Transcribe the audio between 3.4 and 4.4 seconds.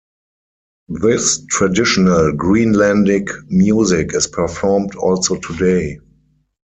music is